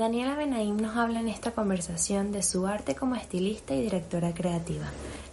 [0.00, 4.86] Daniela Benaim nos habla en esta conversación de su arte como estilista y directora creativa.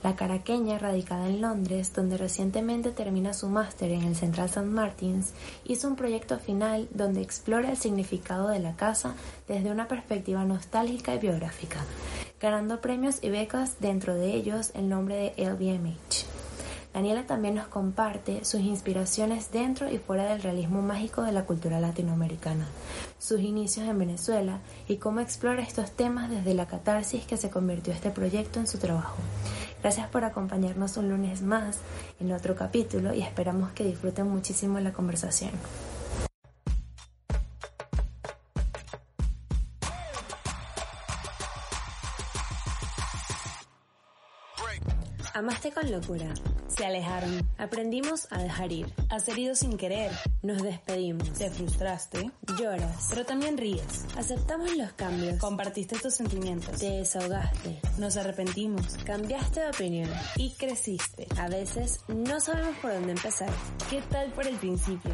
[0.04, 4.64] La caraqueña, radicada en Londres, donde recientemente termina su máster en el Central St.
[4.64, 5.32] Martins,
[5.64, 9.16] hizo un proyecto final donde explora el significado de la casa
[9.48, 11.80] desde una perspectiva nostálgica y biográfica,
[12.42, 16.47] ganando premios y becas, dentro de ellos el nombre de LVMH.
[16.98, 21.80] Daniela también nos comparte sus inspiraciones dentro y fuera del realismo mágico de la cultura
[21.80, 22.66] latinoamericana,
[23.20, 27.94] sus inicios en Venezuela y cómo explora estos temas desde la catarsis que se convirtió
[27.94, 29.16] este proyecto en su trabajo.
[29.84, 31.82] Gracias por acompañarnos un lunes más
[32.20, 35.52] en otro capítulo y esperamos que disfruten muchísimo la conversación.
[45.36, 46.34] Amaste con locura.
[46.68, 47.50] Se alejaron.
[47.58, 48.94] Aprendimos a dejar ir.
[49.10, 50.12] Has herido sin querer.
[50.42, 51.32] Nos despedimos.
[51.34, 52.32] Te frustraste.
[52.60, 53.08] Lloras.
[53.10, 54.06] Pero también ríes.
[54.18, 55.40] Aceptamos los cambios.
[55.40, 56.80] Compartiste tus sentimientos.
[56.80, 57.80] Te desahogaste.
[57.98, 58.98] Nos arrepentimos.
[59.06, 60.10] Cambiaste de opinión.
[60.36, 61.28] Y creciste.
[61.38, 63.50] A veces no sabemos por dónde empezar.
[63.90, 65.12] ¿Qué tal por el principio?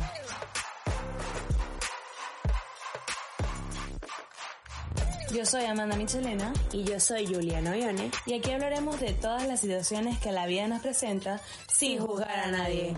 [5.33, 9.61] Yo soy Amanda Michelena y yo soy Juliana Ollone y aquí hablaremos de todas las
[9.61, 12.95] situaciones que la vida nos presenta sin juzgar a nadie.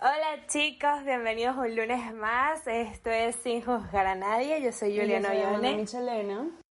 [0.00, 2.66] Hola chicos, bienvenidos un lunes más.
[2.66, 4.62] Esto es Sin Juzgar a Nadie.
[4.62, 5.76] Yo soy Juliana Ollone.
[5.76, 6.63] Michelena.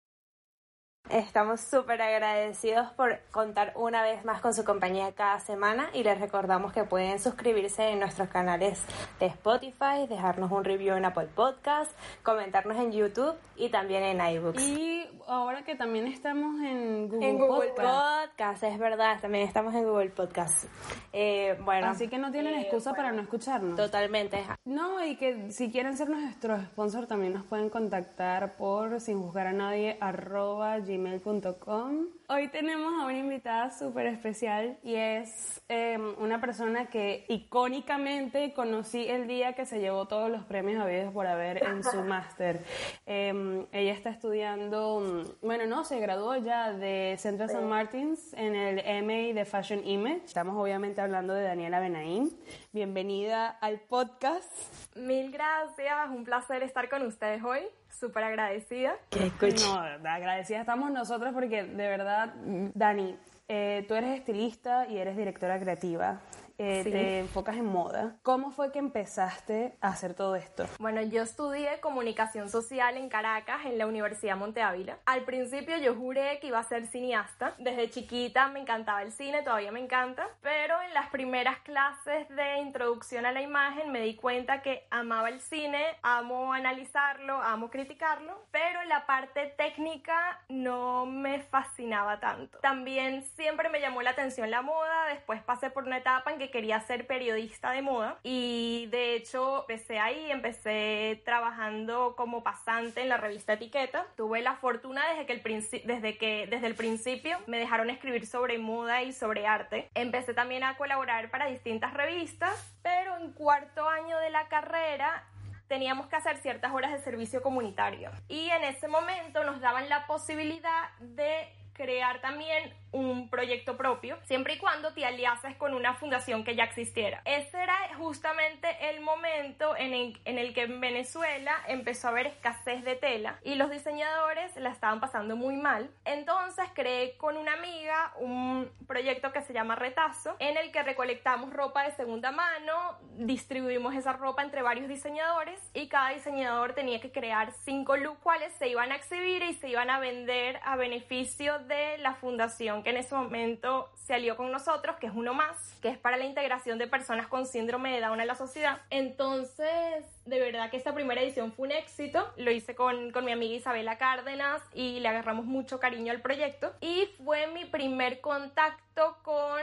[1.11, 6.19] Estamos súper agradecidos por contar una vez más con su compañía cada semana y les
[6.21, 8.81] recordamos que pueden suscribirse en nuestros canales
[9.19, 11.91] de Spotify, dejarnos un review en Apple Podcast,
[12.23, 14.63] comentarnos en YouTube y también en iBooks.
[14.63, 18.63] Y ahora que también estamos en Google, en Google Podcast.
[18.63, 20.65] es verdad, también estamos en Google Podcast.
[21.13, 23.77] Eh, bueno, así que no tienen eh, excusa para no escucharnos.
[23.77, 24.45] Totalmente.
[24.65, 29.49] No, y que si quieren ser nuestros sponsor también nos pueden contactar por sin juzgar
[29.49, 32.07] a nadie arroba gmail.com.
[32.29, 39.09] Hoy tenemos a una invitada súper especial y es em, una persona que icónicamente conocí
[39.09, 42.65] el día que se llevó todos los premios habidos por haber en su máster.
[43.07, 47.65] Em, ella está estudiando, mm, bueno, no, se graduó ya de Central St.
[47.65, 50.25] Martins en el MA de Fashion Image.
[50.27, 52.31] Estamos obviamente hablando de Daniela Benaim.
[52.73, 54.53] Bienvenida al podcast.
[54.97, 58.95] Mil gracias, un placer estar con ustedes hoy súper agradecida.
[59.11, 59.31] Que
[59.65, 62.35] No, agradecida estamos nosotros porque de verdad,
[62.75, 63.17] Dani,
[63.49, 66.21] eh, tú eres estilista y eres directora creativa.
[66.59, 68.17] Eh, te enfocas en moda.
[68.23, 70.67] ¿Cómo fue que empezaste a hacer todo esto?
[70.79, 74.99] Bueno, yo estudié comunicación social en Caracas, en la Universidad Monte Ávila.
[75.07, 77.55] Al principio yo juré que iba a ser cineasta.
[77.59, 80.29] Desde chiquita me encantaba el cine, todavía me encanta.
[80.43, 85.29] Pero en las primeras clases de introducción a la imagen me di cuenta que amaba
[85.29, 92.59] el cine, amo analizarlo, amo criticarlo, pero la parte técnica no me fascinaba tanto.
[92.59, 96.51] También siempre me llamó la atención la moda, después pasé por una etapa en que
[96.51, 103.09] quería ser periodista de moda y de hecho empecé ahí, empecé trabajando como pasante en
[103.09, 104.07] la revista Etiqueta.
[104.17, 108.59] Tuve la fortuna desde que, el desde que desde el principio me dejaron escribir sobre
[108.59, 109.89] moda y sobre arte.
[109.95, 115.25] Empecé también a colaborar para distintas revistas, pero en cuarto año de la carrera
[115.69, 118.11] teníamos que hacer ciertas horas de servicio comunitario.
[118.29, 124.55] Y en ese momento nos daban la posibilidad de crear también un proyecto propio, siempre
[124.55, 127.23] y cuando te aliases con una fundación que ya existiera.
[127.25, 132.27] Ese era justamente el momento en el, en el, que en Venezuela empezó a haber
[132.27, 135.91] escasez de tela y los diseñadores la estaban pasando muy mal.
[136.05, 141.53] Entonces creé con una amiga un proyecto que se llama Retazo, en el que recolectamos
[141.53, 147.11] ropa de segunda mano, distribuimos esa ropa entre varios diseñadores y cada diseñador tenía que
[147.11, 151.59] crear cinco looks cuales se iban a exhibir y se iban a vender a beneficio
[151.61, 155.79] de la fundación que en ese momento se alió con nosotros, que es uno más,
[155.81, 158.81] que es para la integración de personas con síndrome de Down en la sociedad.
[158.91, 162.33] Entonces, de verdad que esta primera edición fue un éxito.
[162.37, 166.73] Lo hice con, con mi amiga Isabela Cárdenas y le agarramos mucho cariño al proyecto.
[166.81, 169.61] Y fue mi primer contacto con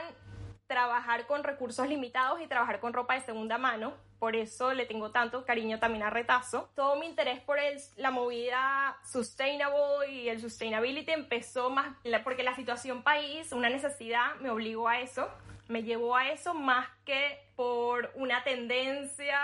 [0.70, 3.94] trabajar con recursos limitados y trabajar con ropa de segunda mano.
[4.20, 6.70] Por eso le tengo tanto cariño también a Retazo.
[6.76, 12.56] Todo mi interés por el, la movida sustainable y el sustainability empezó más porque la
[12.56, 15.28] situación país, una necesidad, me obligó a eso
[15.70, 19.38] me llevó a eso más que por una tendencia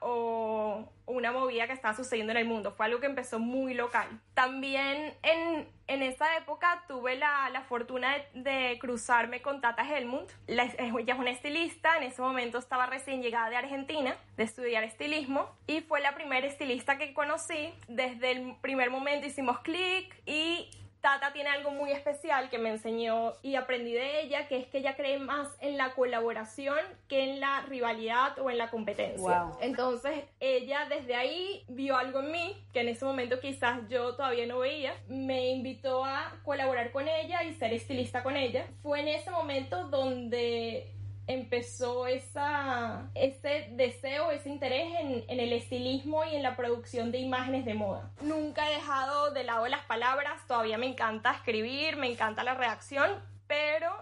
[0.00, 2.72] o una movida que estaba sucediendo en el mundo.
[2.72, 4.20] Fue algo que empezó muy local.
[4.34, 10.28] También en, en esa época tuve la, la fortuna de, cruzarme con Tata Helmut.
[10.46, 15.48] ella es una estilista, en ese momento estaba recién llegada de Argentina, de estudiar estilismo,
[15.66, 17.72] y fue la primera estilista que conocí.
[17.88, 20.68] Desde el primer momento hicimos clic y
[21.02, 24.78] Tata tiene algo muy especial que me enseñó y aprendí de ella, que es que
[24.78, 26.78] ella cree más en la colaboración
[27.08, 29.50] que en la rivalidad o en la competencia.
[29.60, 34.46] Entonces, ella desde ahí vio algo en mí que en ese momento quizás yo todavía
[34.46, 34.94] no veía.
[35.08, 38.68] Me invitó a colaborar con ella y ser estilista con ella.
[38.80, 40.94] Fue en ese momento donde
[41.26, 47.18] empezó esa, ese deseo, ese interés en, en, el estilismo y en la producción de
[47.18, 48.10] imágenes de moda.
[48.20, 53.10] Nunca he dejado de lado las palabras, todavía me encanta escribir, me encanta la redacción,
[53.46, 53.92] pero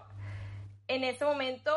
[0.87, 1.71] en ese momento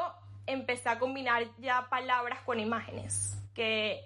[0.46, 4.04] empecé a combinar ya palabras con imágenes, que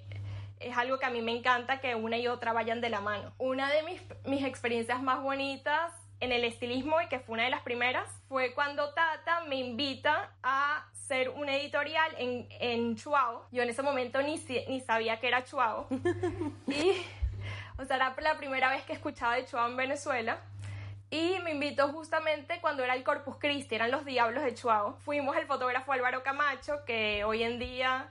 [0.61, 3.32] es algo que a mí me encanta que una y otra vayan de la mano.
[3.38, 7.50] Una de mis, mis experiencias más bonitas en el estilismo y que fue una de
[7.50, 13.47] las primeras fue cuando Tata me invita a ser un editorial en, en Chuao.
[13.50, 14.37] Yo en ese momento ni,
[14.69, 15.87] ni sabía que era Chuao.
[16.67, 17.03] y,
[17.79, 20.38] o sea, era la primera vez que escuchaba de Chuao en Venezuela.
[21.11, 24.99] Y me invitó justamente cuando era el Corpus Christi, eran los Diablos de Chuao.
[25.05, 28.11] Fuimos el fotógrafo Álvaro Camacho, que hoy en día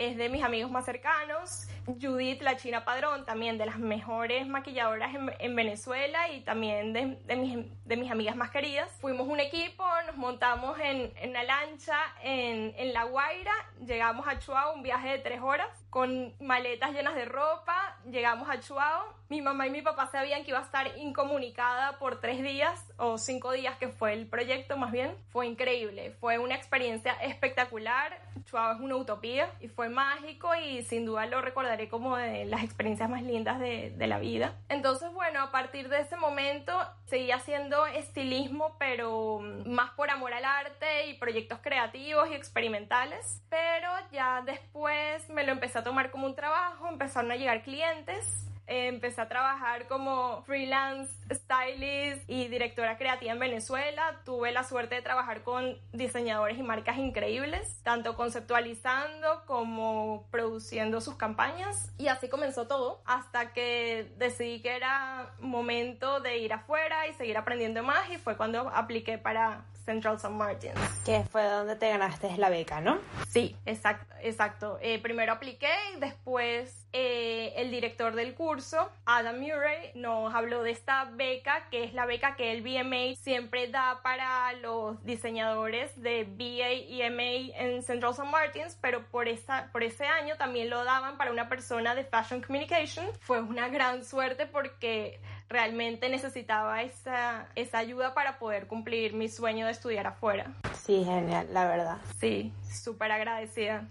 [0.00, 1.68] es de mis amigos más cercanos.
[2.00, 7.36] Judith, la China Padrón, también de las mejores maquilladoras en, Venezuela y también de, de,
[7.36, 8.90] mis, de, mis, amigas más queridas.
[9.00, 13.52] Fuimos un equipo, nos montamos en, en una lancha en, en, La Guaira,
[13.84, 18.58] llegamos a Chuao, un viaje de tres horas, con maletas llenas de ropa, llegamos a
[18.58, 19.19] Chuao.
[19.30, 23.16] Mi mamá y mi papá sabían que iba a estar incomunicada por tres días o
[23.16, 25.14] cinco días que fue el proyecto más bien.
[25.28, 28.18] Fue increíble, fue una experiencia espectacular.
[28.46, 32.64] Chuao es una utopía y fue mágico y sin duda lo recordaré como de las
[32.64, 34.56] experiencias más lindas de, de la vida.
[34.68, 40.44] Entonces, bueno, a partir de ese momento seguí haciendo estilismo, pero más por amor al
[40.44, 43.40] arte y proyectos creativos y experimentales.
[43.48, 48.49] Pero ya después me lo empecé a tomar como un trabajo, empezaron a llegar clientes
[48.70, 54.20] empecé a trabajar como freelance stylist y directora creativa en Venezuela.
[54.24, 61.16] Tuve la suerte de trabajar con diseñadores y marcas increíbles, tanto conceptualizando como produciendo sus
[61.16, 61.90] campañas.
[61.98, 67.36] Y así comenzó todo, hasta que decidí que era momento de ir afuera y seguir
[67.36, 70.32] aprendiendo más y fue cuando apliqué para Central St.
[70.32, 70.78] Martins.
[71.04, 73.00] Que fue donde te ganaste la beca, ¿no?
[73.28, 74.14] Sí, exacto.
[74.22, 74.78] exacto.
[74.80, 80.70] Eh, primero apliqué y después eh, el director del curso, Adam Murray, nos habló de
[80.70, 86.22] esta beca, que es la beca que el BMA siempre da para los diseñadores de
[86.24, 88.30] BA y MA en Central St.
[88.30, 92.42] Martins, pero por, esa, por ese año también lo daban para una persona de Fashion
[92.42, 93.06] Communication.
[93.20, 95.20] Fue una gran suerte porque
[95.50, 100.54] realmente necesitaba esa, esa ayuda para poder cumplir mi sueño de estudiar afuera.
[100.72, 101.98] Sí, genial, la verdad.
[102.18, 103.84] Sí, súper agradecida.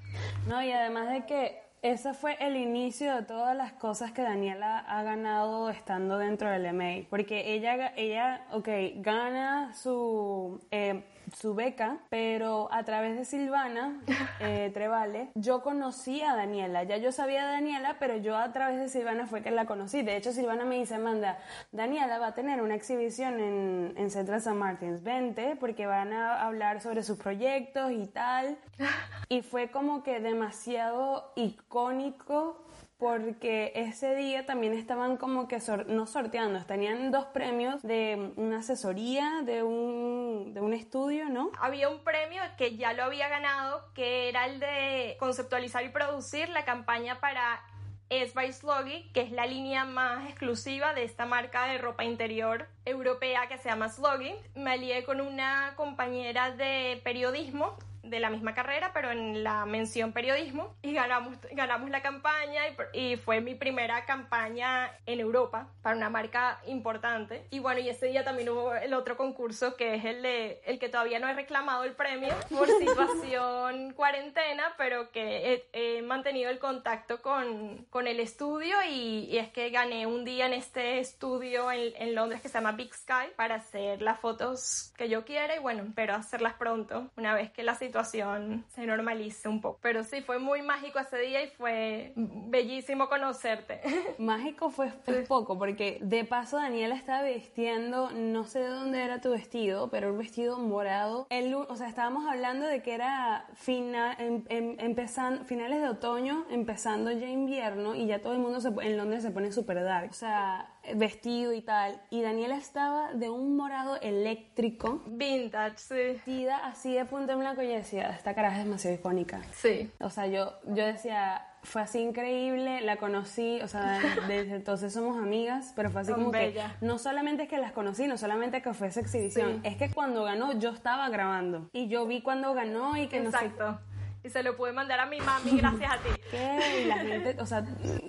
[0.48, 4.80] No, y además de que ese fue el inicio de todas las cosas que Daniela
[4.80, 10.62] ha ganado estando dentro del MA, porque ella, ella ok, gana su...
[10.72, 11.04] Eh,
[11.36, 14.02] su beca, pero a través de Silvana
[14.40, 16.84] eh, Trevale, yo conocí a Daniela.
[16.84, 20.02] Ya yo sabía de Daniela, pero yo a través de Silvana fue que la conocí.
[20.02, 21.38] De hecho, Silvana me dice, Amanda,
[21.72, 25.04] Daniela va a tener una exhibición en, en Central San Martins.
[25.04, 28.58] Vente, porque van a hablar sobre sus proyectos y tal.
[29.32, 32.58] Y fue como que demasiado icónico
[33.00, 39.42] porque ese día también estaban como que no sorteando, tenían dos premios de una asesoría,
[39.46, 41.52] de un, de un estudio, ¿no?
[41.60, 46.50] Había un premio que ya lo había ganado, que era el de conceptualizar y producir
[46.50, 47.62] la campaña para
[48.10, 52.68] es by Sloggy, que es la línea más exclusiva de esta marca de ropa interior
[52.84, 54.34] europea que se llama Sloggy.
[54.56, 60.14] Me alié con una compañera de periodismo de la misma carrera, pero en la mención
[60.14, 62.62] periodismo, y ganamos, ganamos la campaña
[62.94, 67.46] y, fue mi primera campaña en Europa para una marca importante.
[67.50, 70.80] Y bueno, y ese día también hubo el otro concurso que es el, de, el
[70.80, 76.50] que todavía no he reclamado el premio por situación en cuarentena, pero que he, mantenido
[76.50, 78.78] el contacto con, con el estudio.
[78.90, 82.74] Y, es que gané un día en este estudio en, en, Londres que se llama
[82.74, 85.56] Big Sky para hacer las fotos que yo quiera.
[85.56, 89.80] Y bueno, espero hacerlas pronto, una vez que la situación se normalice un poco.
[89.82, 93.82] Pero sí, fue muy mágico ese día y fue bellísimo conocerte.
[94.18, 99.22] Mágico fue, fue poco, porque de paso Daniela estaba vistiendo, no sé de dónde era
[99.22, 101.28] tu vestido, pero un vestido morado.
[101.30, 106.46] El, o sea, estábamos hablando de que era final, em, em, empezando, finales de otoño,
[106.50, 110.10] empezando ya invierno y ya todo el mundo se, en Londres se pone súper dark.
[110.12, 112.02] O sea, vestido y tal.
[112.10, 115.02] Y Daniela estaba de un morado eléctrico.
[115.08, 115.94] Vintage, sí.
[115.94, 119.42] Vestida así de punto en blanco y yo decía, esta cara es demasiado icónica.
[119.54, 119.92] Sí.
[120.00, 125.18] O sea, yo, yo decía, fue así increíble, la conocí, o sea, desde entonces somos
[125.18, 128.74] amigas, pero fue así como que no solamente es que las conocí, no solamente que
[128.74, 132.98] fue esa exhibición, es que cuando ganó yo estaba grabando y yo vi cuando ganó
[132.98, 133.72] y que Exacto.
[133.72, 133.89] no sé
[134.24, 136.10] y se lo pude mandar a mi mami gracias a ti.
[136.32, 136.86] ¿Qué?
[136.88, 137.66] La gente, o sea,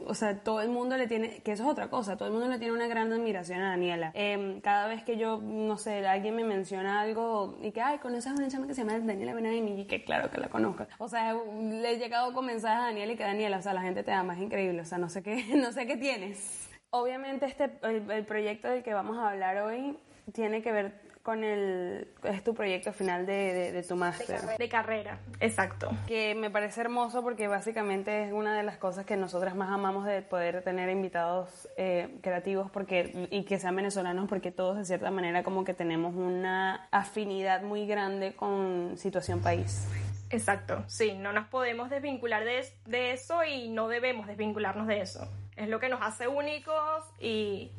[0.06, 2.48] o sea, todo el mundo le tiene, que eso es otra cosa, todo el mundo
[2.48, 4.10] le tiene una gran admiración a Daniela.
[4.14, 8.32] Em, cada vez que yo, no sé, alguien me menciona algo y que, ay, conoces
[8.32, 10.86] a una chama que se llama Daniela Benaim y que claro que la conozco.
[10.98, 13.82] O sea, le he llegado con mensajes a Daniela y que Daniela, o sea, la
[13.82, 16.68] gente te da más increíble, o sea, no sé qué, no sé qué tienes.
[16.90, 19.96] Obviamente este, el, el proyecto del que vamos a hablar hoy
[20.32, 24.40] tiene que ver con el, es tu proyecto final de, de, tu máster.
[24.58, 25.90] De, carrera, exacto.
[26.06, 30.06] Que me parece hermoso porque básicamente es una de las cosas que nosotras más amamos
[30.06, 35.10] de poder tener invitados eh, creativos porque, y que sean venezolanos porque todos de cierta
[35.10, 39.86] manera como que tenemos una afinidad muy grande con situación país.
[40.30, 45.28] Exacto, sí, no nos podemos desvincular de, de eso y no debemos desvincularnos de eso.
[45.56, 47.72] Es lo que nos hace únicos y,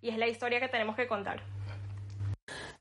[0.00, 1.42] y es la historia que tenemos que contar.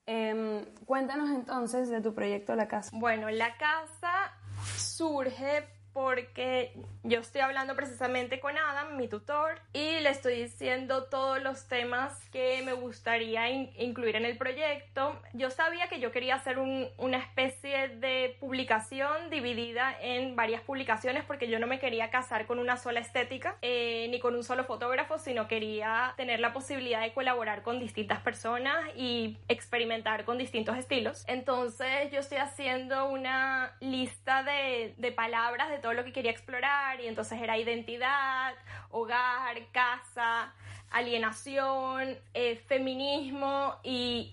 [0.08, 2.92] Em, cuéntanos entonces de tu proyecto La Casa.
[2.94, 4.32] Bueno, La Casa
[4.78, 11.42] surge porque yo estoy hablando precisamente con Adam, mi tutor, y le estoy diciendo todos
[11.42, 15.20] los temas que me gustaría incluir en el proyecto.
[15.34, 21.50] Yo sabía que yo quería hacer una especie de publicación dividida en varias publicaciones porque
[21.50, 25.18] yo no me quería casar con una sola estética eh, ni con un solo fotógrafo,
[25.18, 31.24] sino quería tener la posibilidad de colaborar con distintas personas y experimentar con distintos estilos.
[31.27, 37.08] Entonces yo estoy haciendo una lista de, de palabras de lo que quería explorar y
[37.08, 38.53] entonces era identidad,
[38.91, 40.53] hogar, casa,
[40.91, 44.32] alienación, eh, feminismo y,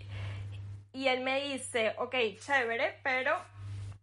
[0.92, 3.37] y él me dice, ok, chévere, pero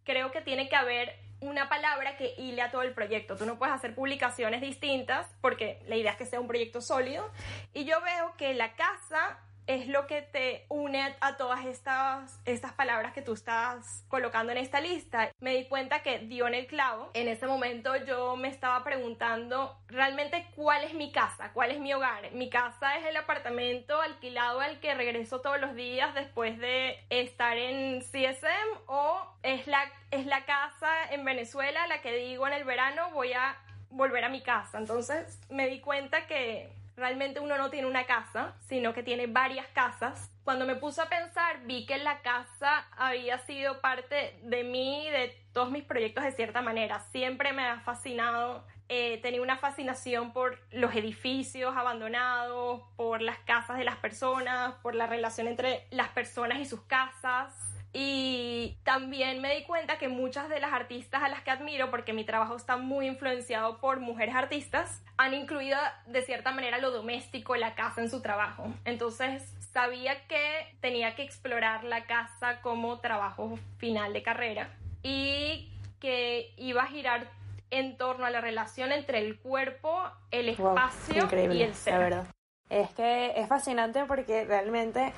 [0.04, 3.36] creo que tiene que haber una palabra que hile a todo el proyecto.
[3.36, 7.28] Tú no puedes hacer publicaciones distintas porque la idea es que sea un proyecto sólido.
[7.74, 12.72] Y yo veo que la casa es lo que te une a todas estas, estas
[12.72, 15.30] palabras que tú estás colocando en esta lista.
[15.40, 17.10] Me di cuenta que dio en el clavo.
[17.14, 21.92] En ese momento yo me estaba preguntando realmente cuál es mi casa, cuál es mi
[21.92, 22.30] hogar.
[22.32, 27.56] Mi casa es el apartamento alquilado al que regreso todos los días después de estar
[27.56, 32.64] en CSM o es la, es la casa en Venezuela la que digo en el
[32.64, 33.56] verano voy a
[33.90, 34.78] volver a mi casa.
[34.78, 39.66] Entonces me di cuenta que realmente uno no tiene una casa, sino que tiene varias
[39.74, 40.30] casas.
[40.44, 45.36] Cuando me puse a pensar, vi que la casa había sido parte de mí, de
[45.52, 47.00] todos mis proyectos de cierta manera.
[47.10, 53.78] Siempre me ha fascinado, eh, tenía una fascinación por los edificios abandonados, por las casas
[53.78, 57.71] de las personas, por la relación entre las personas y sus casas.
[57.94, 62.14] Y también me di cuenta que muchas de las artistas a las que admiro, porque
[62.14, 67.54] mi trabajo está muy influenciado por mujeres artistas, han incluido de cierta manera lo doméstico,
[67.56, 68.72] la casa en su trabajo.
[68.86, 74.70] Entonces sabía que tenía que explorar la casa como trabajo final de carrera
[75.02, 75.70] y
[76.00, 77.30] que iba a girar
[77.70, 81.98] en torno a la relación entre el cuerpo, el espacio y el ser.
[81.98, 82.26] verdad.
[82.68, 85.12] Es que es fascinante porque realmente,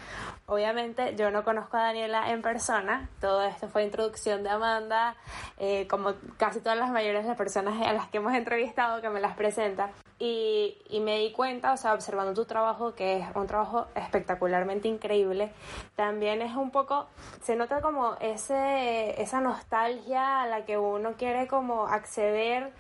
[0.47, 3.09] obviamente, yo no conozco a Daniela en persona.
[3.21, 5.17] Todo esto fue introducción de Amanda,
[5.59, 9.11] eh, como casi todas las mayores de las personas a las que hemos entrevistado que
[9.11, 9.91] me las presenta.
[10.27, 15.53] Y, me di cuenta, o sea, observando tu trabajo, que es un trabajo espectacularmente increíble,
[15.97, 17.09] también es un poco,
[17.43, 22.73] se nota como ese, esa nostalgia a la que uno quiere como acceder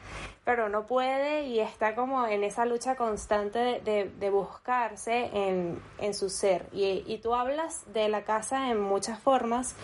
[0.44, 6.12] pero no puede y está como en esa lucha constante de, de, buscarse en, en,
[6.12, 6.66] su ser.
[6.70, 9.74] Y, y, tú hablas de la casa en muchas formas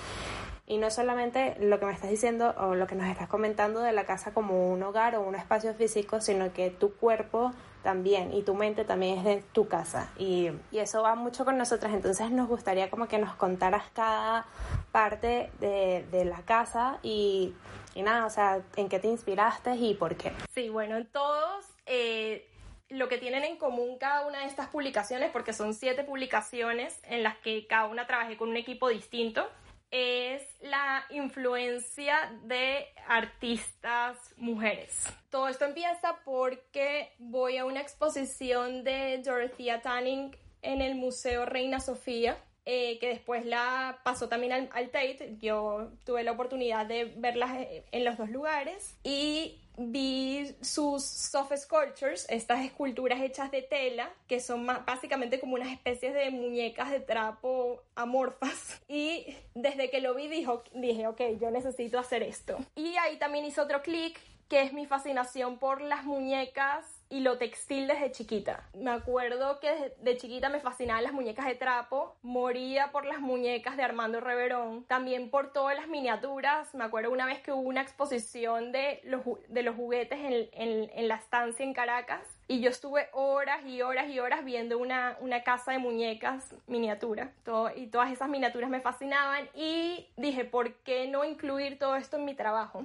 [0.70, 3.90] Y no solamente lo que me estás diciendo o lo que nos estás comentando de
[3.90, 8.42] la casa como un hogar o un espacio físico, sino que tu cuerpo también y
[8.42, 12.30] tu mente también es de tu casa y, y, eso va mucho con nosotras entonces
[12.30, 14.46] nos gustaría como que nos contaras cada
[14.92, 17.54] parte de, de la casa y,
[17.94, 20.30] y, nada, o sea, en qué te inspiraste y por qué.
[20.54, 22.46] Sí, bueno, todos eh,
[22.90, 27.24] lo que tienen en común cada una de estas publicaciones, porque son siete publicaciones en
[27.24, 29.48] las que cada una trabajé con un equipo distinto,
[29.90, 35.06] es la influencia de artistas mujeres.
[35.30, 41.80] Todo esto empieza porque voy a una exposición de Dorothea Tanning en el Museo Reina
[41.80, 42.36] Sofía.
[42.66, 45.36] Eh, que después la pasó también al, al Tate.
[45.40, 52.26] Yo tuve la oportunidad de verlas en los dos lugares y vi sus soft sculptures,
[52.28, 57.00] estas esculturas hechas de tela, que son más, básicamente como unas especies de muñecas de
[57.00, 58.80] trapo amorfas.
[58.88, 62.58] Y desde que lo vi dijo, dije, ok, yo necesito hacer esto.
[62.74, 67.36] Y ahí también hice otro clic, que es mi fascinación por las muñecas y lo
[67.38, 68.64] textil desde chiquita.
[68.74, 73.76] Me acuerdo que de chiquita me fascinaban las muñecas de trapo, moría por las muñecas
[73.76, 76.72] de Armando Reverón, también por todas las miniaturas.
[76.74, 80.90] Me acuerdo una vez que hubo una exposición de los, de los juguetes en, en,
[80.94, 85.16] en la estancia en Caracas y yo estuve horas y horas y horas viendo una,
[85.20, 87.32] una casa de muñecas miniatura.
[87.44, 92.16] Todo, y todas esas miniaturas me fascinaban y dije, ¿por qué no incluir todo esto
[92.16, 92.84] en mi trabajo?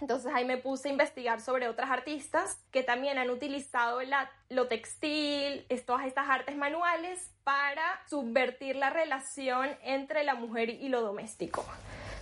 [0.00, 4.68] Entonces ahí me puse a investigar sobre otras artistas que también han utilizado la, lo
[4.68, 11.64] textil, todas estas artes manuales para subvertir la relación entre la mujer y lo doméstico.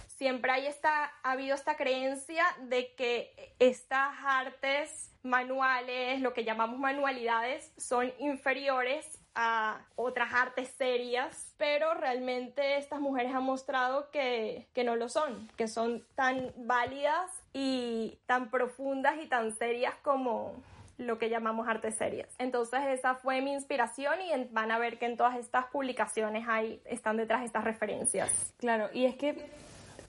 [0.06, 6.78] Siempre hay esta, ha habido esta creencia de que estas artes manuales, lo que llamamos
[6.80, 14.82] manualidades, son inferiores a otras artes serias, pero realmente estas mujeres han mostrado que, que
[14.82, 20.54] no lo son, que son tan válidas y tan profundas y tan serias como
[20.96, 22.28] lo que llamamos artes serias.
[22.38, 26.80] Entonces esa fue mi inspiración y van a ver que en todas estas publicaciones hay,
[26.84, 28.54] están detrás estas referencias.
[28.58, 29.50] Claro, y es que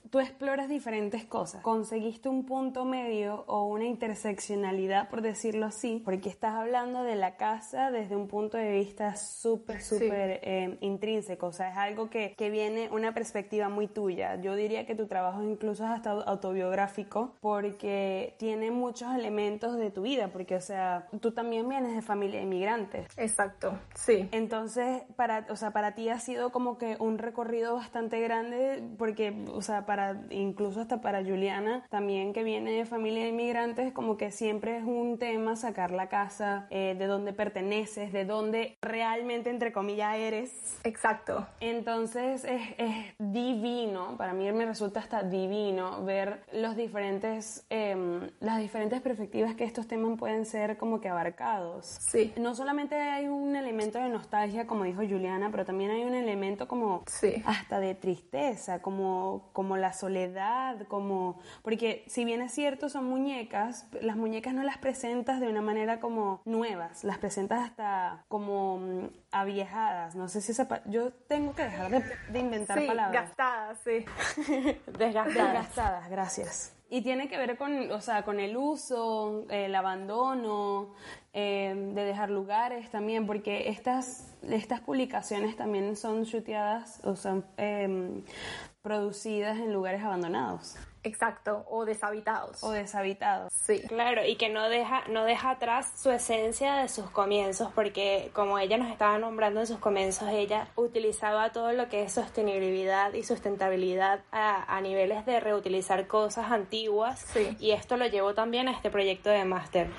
[0.09, 1.61] tú exploras diferentes cosas.
[1.61, 7.35] Conseguiste un punto medio o una interseccionalidad, por decirlo así, porque estás hablando de la
[7.35, 11.47] casa desde un punto de vista súper, súper eh, intrínseco.
[11.47, 14.41] O sea, es algo que, que viene una perspectiva muy tuya.
[14.41, 20.03] Yo diría que tu trabajo incluso es hasta autobiográfico porque tiene muchos elementos de tu
[20.03, 23.05] vida, porque, o sea, tú también vienes de familia inmigrante.
[23.17, 24.27] Exacto, sí.
[24.31, 29.45] Entonces, para, o sea, para ti ha sido como que un recorrido bastante grande porque,
[29.53, 29.98] o sea, para
[30.29, 34.83] incluso hasta para Juliana, también que viene de familia de inmigrantes, como que siempre es
[34.83, 40.79] un tema sacar la casa, eh, de dónde perteneces, de dónde realmente, entre comillas, eres.
[40.83, 41.47] Exacto.
[41.59, 48.57] Entonces es, es divino, para mí me resulta hasta divino ver los diferentes, eh, las
[48.59, 51.97] diferentes perspectivas que estos temas pueden ser como que abarcados.
[51.99, 52.33] Sí.
[52.37, 56.67] No solamente hay un elemento de nostalgia, como dijo Juliana, pero también hay un elemento
[56.67, 57.43] como sí.
[57.45, 61.39] hasta de tristeza, como, como la soledad, como...
[61.61, 65.99] Porque si bien es cierto, son muñecas, las muñecas no las presentas de una manera
[65.99, 70.15] como nuevas, las presentas hasta como mm, aviejadas.
[70.15, 70.81] No sé si esa...
[70.85, 73.23] Yo tengo que dejar de, de inventar sí, palabras.
[73.23, 74.05] gastadas, sí.
[74.97, 75.53] Desgastadas.
[75.53, 76.75] Desgastadas, gracias.
[76.91, 80.95] Y tiene que ver con, o sea, con el uso, el abandono,
[81.33, 88.23] eh, de dejar lugares también, porque estas, estas publicaciones también son chuteadas o son eh,
[88.81, 90.75] producidas en lugares abandonados.
[91.03, 92.63] Exacto, o deshabitados.
[92.63, 93.53] O deshabitados.
[93.53, 93.81] Sí.
[93.87, 98.59] Claro, y que no deja, no deja atrás su esencia de sus comienzos, porque como
[98.59, 103.23] ella nos estaba nombrando en sus comienzos, ella utilizaba todo lo que es sostenibilidad y
[103.23, 107.19] sustentabilidad a, a niveles de reutilizar cosas antiguas.
[107.33, 107.55] Sí.
[107.59, 109.89] Y esto lo llevó también a este proyecto de máster,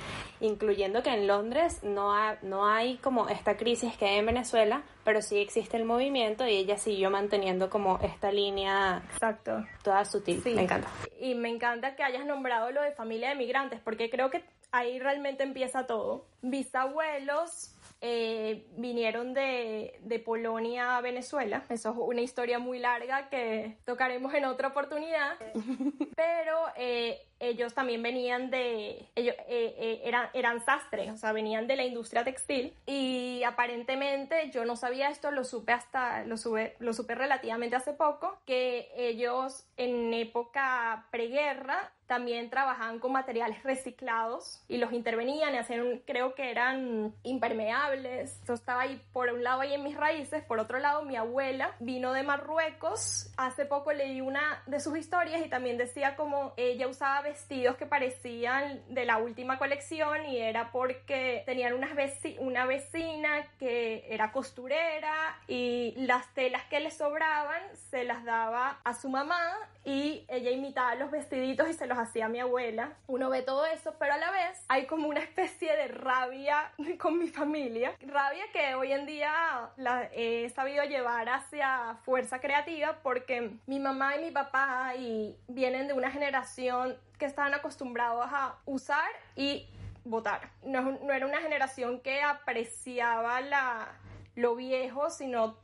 [0.41, 4.83] incluyendo que en Londres no, ha, no hay como esta crisis que hay en Venezuela,
[5.05, 9.65] pero sí existe el movimiento y ella siguió manteniendo como esta línea Exacto.
[9.83, 10.43] toda sutil.
[10.43, 10.55] Sí.
[10.55, 10.89] Me encanta.
[11.21, 14.99] Y me encanta que hayas nombrado lo de familia de migrantes, porque creo que ahí
[14.99, 16.27] realmente empieza todo.
[16.43, 21.65] Bisabuelos eh, vinieron de, de, Polonia a Venezuela.
[21.69, 25.37] Eso es una historia muy larga que tocaremos en otra oportunidad.
[26.17, 31.67] Pero eh, ellos también venían de, ellos eh, eh, eran, eran sastres, o sea, venían
[31.67, 32.75] de la industria textil.
[32.87, 37.95] Y aparentemente yo no sabía esto, lo supe hasta, lo, sube, lo supe relativamente hace
[37.95, 45.59] poco, que ellos en época preguerra también trabajaban con materiales reciclados y los intervenían y
[45.59, 48.41] hacían, creo que eran impermeables.
[48.43, 51.71] Eso estaba ahí por un lado ahí en mis raíces, por otro lado mi abuela
[51.79, 53.31] vino de Marruecos.
[53.37, 57.87] Hace poco leí una de sus historias y también decía como ella usaba vestidos que
[57.87, 65.95] parecían de la última colección y era porque tenían una vecina que era costurera y
[65.97, 71.13] las telas que le sobraban se las daba a su mamá y ella imitaba los
[71.13, 72.95] vestiditos y se los hacía mi abuela.
[73.07, 77.19] Uno ve todo eso, pero a la vez hay como una especie de rabia con
[77.19, 77.95] mi familia.
[78.01, 84.17] Rabia que hoy en día la he sabido llevar hacia fuerza creativa porque mi mamá
[84.17, 89.69] y mi papá y vienen de una generación que estaban acostumbrados a usar y
[90.05, 90.51] votar.
[90.63, 93.89] No, no era una generación que apreciaba la,
[94.35, 95.57] lo viejo, sino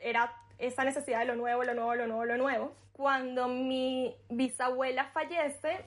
[0.00, 2.72] era esa necesidad de lo nuevo, lo nuevo, lo nuevo, lo nuevo.
[2.92, 5.84] Cuando mi bisabuela fallece,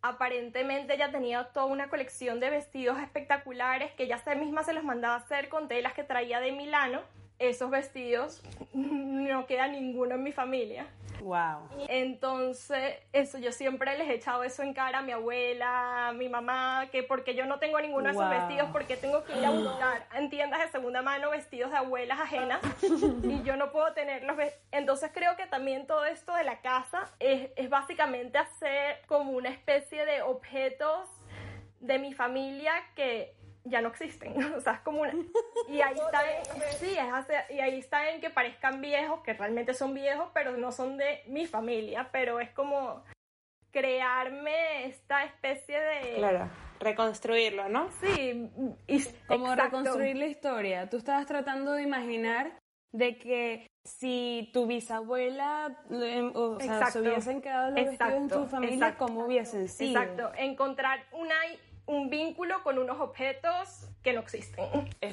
[0.00, 5.14] aparentemente ella tenía toda una colección de vestidos espectaculares que ella misma se los mandaba
[5.14, 7.02] a hacer con telas que traía de Milano.
[7.40, 8.42] Esos vestidos
[8.74, 10.86] no queda ninguno en mi familia.
[11.22, 11.68] Wow.
[11.88, 16.28] Entonces, eso yo siempre les he echado eso en cara a mi abuela, a mi
[16.28, 19.50] mamá, que porque yo no tengo ninguno de esos vestidos, porque tengo que ir a
[19.50, 22.60] buscar en tiendas de segunda mano vestidos de abuelas ajenas
[23.22, 24.36] y yo no puedo tenerlos.
[24.70, 29.48] Entonces, creo que también todo esto de la casa es, es básicamente hacer como una
[29.48, 31.08] especie de objetos
[31.80, 35.12] de mi familia que ya no existen, o sea, es como una...
[35.68, 36.44] Y ahí está, en,
[36.78, 40.72] sí, es y ahí está en que parezcan viejos, que realmente son viejos, pero no
[40.72, 43.02] son de mi familia, pero es como
[43.70, 46.14] crearme esta especie de...
[46.16, 47.88] Claro, reconstruirlo, ¿no?
[48.00, 48.50] Sí,
[48.86, 50.88] y, como reconstruir la historia.
[50.88, 52.58] Tú estabas tratando de imaginar
[52.92, 58.46] de que si tu bisabuela, em, o sea, se hubiesen quedado los vestidos en tu
[58.46, 60.00] familia, ¿cómo hubiesen sido?
[60.00, 61.34] Exacto, encontrar una
[61.90, 64.64] un vínculo con unos objetos que no existen.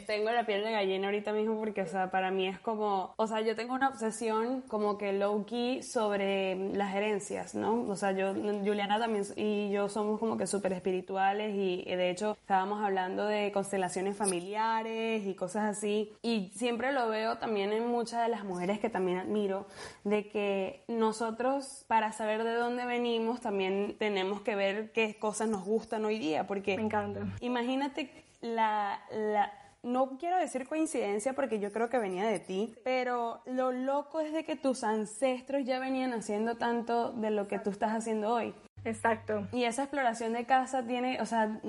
[0.06, 3.28] Tengo la piel de gallina ahorita mismo porque, o sea, para mí es como, o
[3.28, 7.82] sea, yo tengo una obsesión como que low key sobre las herencias, ¿no?
[7.90, 12.38] O sea, yo, Juliana también y yo somos como que súper espirituales y de hecho
[12.40, 18.24] estábamos hablando de constelaciones familiares y cosas así y siempre lo veo también en muchas
[18.24, 19.68] de las mujeres que también admiro
[20.04, 25.66] de que nosotros para saber de dónde venimos también tenemos que ver qué cosas nos
[25.66, 27.22] gustan hoy día porque me encanta.
[27.42, 28.10] Imagínate
[28.42, 29.52] la, la
[29.84, 34.34] no quiero decir coincidencia porque yo creo que venía de ti, pero lo loco es
[34.34, 38.54] de que tus ancestros ya venían haciendo tanto de lo que tú estás haciendo hoy.
[38.84, 39.48] Exacto.
[39.52, 41.60] Y esa exploración de casa tiene, o sea,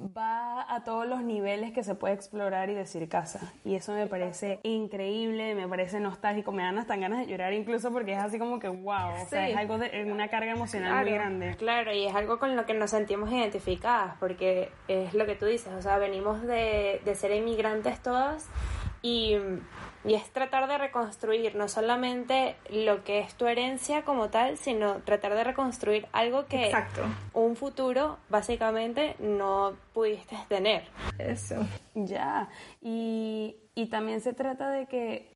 [0.00, 3.52] va a todos los niveles que se puede explorar y decir casa.
[3.64, 7.92] Y eso me parece increíble, me parece nostálgico, me dan hasta ganas de llorar incluso
[7.92, 11.14] porque es así como que wow, o sea, es algo de una carga emocional muy
[11.14, 11.56] grande.
[11.56, 15.46] Claro, y es algo con lo que nos sentimos identificadas porque es lo que tú
[15.46, 18.48] dices, o sea, venimos de, de ser inmigrantes todas
[19.02, 19.36] y
[20.04, 24.96] y es tratar de reconstruir no solamente lo que es tu herencia como tal, sino
[24.98, 27.02] tratar de reconstruir algo que Exacto.
[27.34, 30.84] un futuro básicamente no pudiste tener.
[31.18, 31.56] Eso.
[31.94, 32.48] Ya.
[32.80, 35.32] Y, y también se trata de que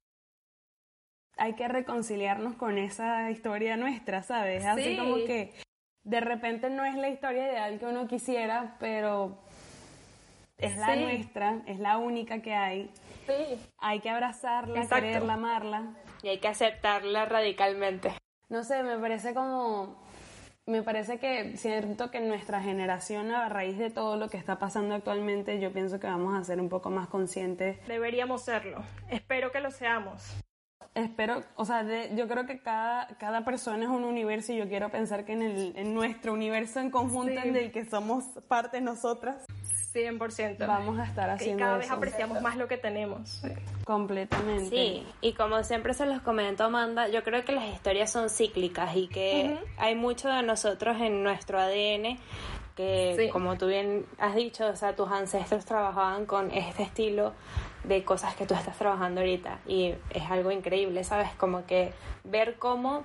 [1.37, 4.64] hay que reconciliarnos con esa historia nuestra, ¿sabes?
[4.64, 5.53] Así como que
[6.05, 9.37] de repente no es la historia ideal que uno quisiera, pero
[10.59, 12.88] es la nuestra, es la única que hay.
[13.27, 13.59] Sí.
[13.79, 15.94] Hay que abrazarla, quererla, amarla.
[16.22, 18.12] Y hay que aceptarla radicalmente.
[18.48, 20.01] No sé, me parece como...
[20.66, 24.94] Me parece que siento que nuestra generación, a raíz de todo lo que está pasando
[24.94, 27.85] actualmente, yo pienso que vamos a ser un poco más conscientes.
[27.88, 28.85] Deberíamos serlo.
[29.11, 30.22] Espero que lo seamos.
[30.94, 34.90] Espero, o sea, yo creo que cada, cada persona es un universo y yo quiero
[34.90, 39.44] pensar que en, el, en nuestro universo en conjunto en el que somos parte nosotras,
[39.94, 40.66] 100%.
[40.66, 43.42] Vamos a estar haciendo Y cada vez apreciamos más lo que tenemos.
[43.85, 44.70] Completamente.
[44.70, 48.96] Sí, y como siempre se los comento, Amanda, yo creo que las historias son cíclicas
[48.96, 52.18] y que hay mucho de nosotros en nuestro ADN
[52.76, 57.35] que, como tú bien has dicho, o sea, tus ancestros trabajaban con este estilo
[57.85, 61.31] de cosas que tú estás trabajando ahorita y es algo increíble, ¿sabes?
[61.37, 61.92] Como que
[62.24, 63.05] ver cómo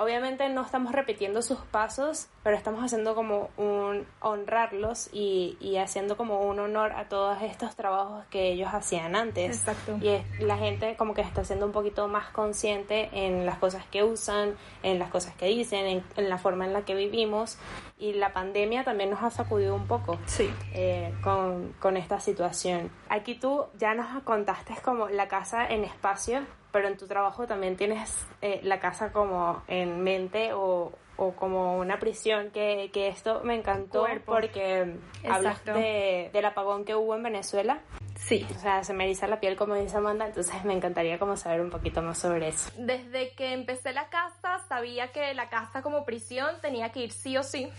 [0.00, 6.16] obviamente no estamos repitiendo sus pasos, pero estamos haciendo como un honrarlos y, y haciendo
[6.16, 9.58] como un honor a todos estos trabajos que ellos hacían antes.
[9.58, 9.98] Exacto.
[10.00, 13.84] Y es- la gente como que está siendo un poquito más consciente en las cosas
[13.90, 17.58] que usan, en las cosas que dicen, en, en la forma en la que vivimos.
[17.98, 20.50] Y la pandemia también nos ha sacudido un poco Sí.
[20.72, 22.90] eh, con, con esta situación.
[23.10, 26.40] Aquí tú ya nos contaste como la casa en espacio,
[26.72, 31.78] pero en tu trabajo también tienes eh, la casa como en mente o, o como
[31.78, 34.32] una prisión, que, que esto me encantó Cuerpo.
[34.32, 34.96] porque
[35.28, 37.80] hablas de, del apagón que hubo en Venezuela.
[38.16, 38.46] Sí.
[38.54, 41.60] O sea, se me eriza la piel como dice Amanda, entonces me encantaría como saber
[41.60, 42.70] un poquito más sobre eso.
[42.76, 47.36] Desde que empecé la casa, sabía que la casa como prisión tenía que ir sí
[47.36, 47.70] o sí.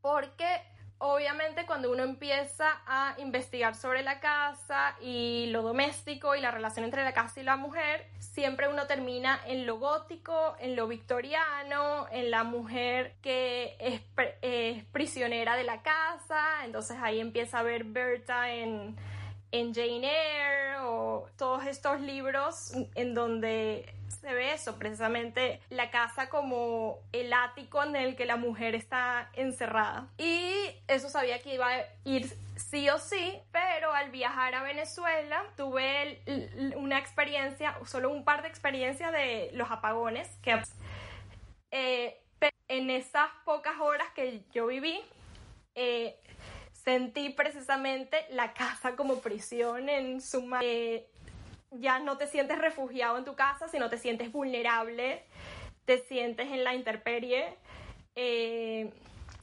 [0.00, 0.46] Porque
[0.98, 6.84] obviamente cuando uno empieza a investigar sobre la casa y lo doméstico y la relación
[6.84, 12.06] entre la casa y la mujer, siempre uno termina en lo gótico, en lo victoriano,
[12.10, 14.00] en la mujer que es,
[14.42, 16.64] es prisionera de la casa.
[16.64, 18.96] Entonces ahí empieza a ver Berta en
[19.52, 26.28] en Jane Eyre o todos estos libros en donde se ve eso, precisamente la casa
[26.28, 30.08] como el ático en el que la mujer está encerrada.
[30.18, 30.52] Y
[30.88, 36.22] eso sabía que iba a ir sí o sí, pero al viajar a Venezuela tuve
[36.76, 40.60] una experiencia, solo un par de experiencias de los apagones, que
[41.70, 42.20] eh,
[42.68, 45.00] en esas pocas horas que yo viví,
[45.74, 46.18] eh,
[46.88, 50.60] sentí precisamente la casa como prisión en suma.
[50.62, 51.06] Eh,
[51.70, 55.22] ya no te sientes refugiado en tu casa, sino te sientes vulnerable,
[55.84, 57.58] te sientes en la intemperie.
[58.14, 58.90] Eh,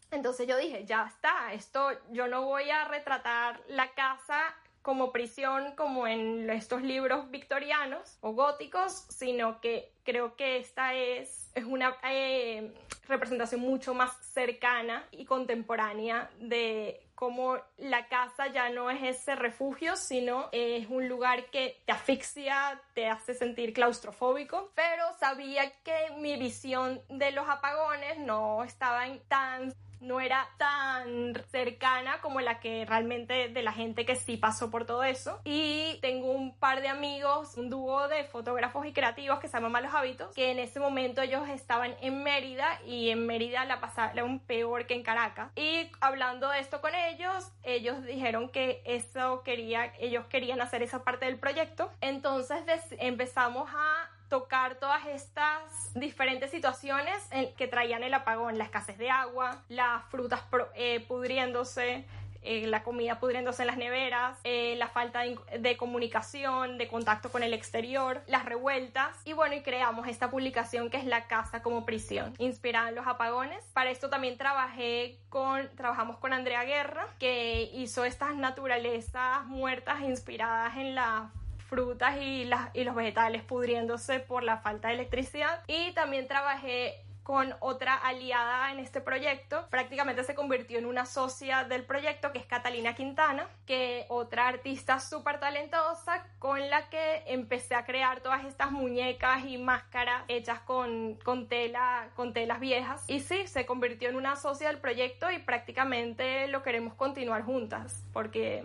[0.10, 4.41] entonces yo dije, ya está, esto yo no voy a retratar la casa
[4.81, 11.51] como prisión como en estos libros victorianos o góticos, sino que creo que esta es,
[11.53, 12.73] es una eh,
[13.08, 19.95] representación mucho más cercana y contemporánea de cómo la casa ya no es ese refugio,
[19.95, 26.38] sino es un lugar que te asfixia, te hace sentir claustrofóbico, pero sabía que mi
[26.38, 29.73] visión de los apagones no estaba tan
[30.06, 34.86] no era tan cercana como la que realmente de la gente que sí pasó por
[34.86, 35.39] todo eso.
[35.44, 39.72] Y tengo un par de amigos, un dúo de fotógrafos y creativos que se llaman
[39.72, 44.39] Malos Hábitos, que en ese momento ellos estaban en Mérida y en Mérida la pasaron
[44.39, 45.52] peor que en Caracas.
[45.56, 51.04] Y hablando de esto con ellos, ellos dijeron que eso quería, ellos querían hacer esa
[51.04, 51.91] parte del proyecto.
[52.02, 52.63] Entonces
[53.00, 59.10] empezamos a tocar todas estas diferentes situaciones en- que traían el apagón, la escasez de
[59.10, 62.06] agua, las frutas pro- eh, pudriéndose,
[62.41, 67.32] eh, la comida pudriéndose en las neveras, eh, la falta de, de comunicación, de contacto
[67.32, 71.63] con el exterior, las revueltas y bueno, y creamos esta publicación que es La Casa
[71.63, 73.63] como Prisión, inspirada en los apagones.
[73.74, 80.76] Para esto también trabajé con, trabajamos con Andrea Guerra, que hizo estas naturalezas muertas inspiradas
[80.78, 81.32] en la
[81.69, 85.63] frutas y, los vegetales pudriéndose por la falta de electricidad.
[85.67, 89.65] Y también trabajé con otra aliada en este proyecto.
[89.71, 94.99] Prácticamente se convirtió en una socia del proyecto, que es Catalina Quintana, que otra artista
[94.99, 101.15] súper talentosa con la que empecé a crear todas estas muñecas y máscaras hechas con,
[101.15, 103.04] con, tela, con telas viejas.
[103.08, 108.04] Y sí, se convirtió en una socia del proyecto y prácticamente lo queremos continuar juntas,
[108.13, 108.63] porque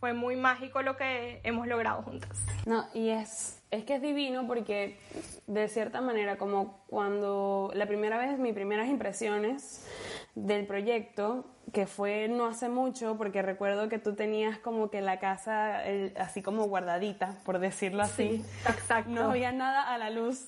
[0.00, 2.38] fue muy mágico lo que hemos logrado juntas.
[2.64, 4.98] No, y es, es que es divino porque
[5.46, 9.86] de cierta manera, como cuando la primera vez, mis primeras impresiones
[10.34, 15.18] del proyecto, que fue no hace mucho, porque recuerdo que tú tenías como que la
[15.20, 18.42] casa el- así como guardadita, por decirlo así.
[18.66, 19.10] exacto.
[19.10, 20.46] No había nada a la luz.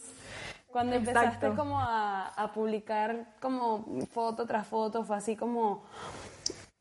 [0.71, 1.21] Cuando Exacto.
[1.21, 5.85] empezaste como a, a publicar como foto tras foto, fue así como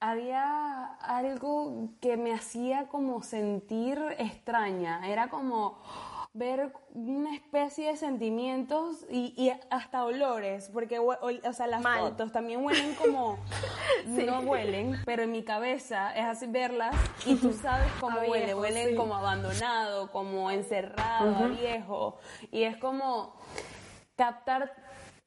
[0.02, 5.08] había algo que me hacía como sentir extraña.
[5.08, 5.78] Era como
[6.34, 12.00] ver una especie de sentimientos y, y hasta olores, porque o sea, las Mal.
[12.00, 13.38] fotos también huelen como,
[14.08, 18.46] no huelen, pero en mi cabeza es así verlas y tú sabes cómo A huele,
[18.54, 18.96] viejo, sí.
[18.96, 22.18] como abandonado, como encerrado, a viejo,
[22.50, 23.36] y es como
[24.16, 24.74] captar,